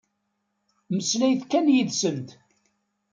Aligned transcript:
Mmeslayet 0.91 1.43
kan 1.51 1.65
yid-sent. 1.73 2.29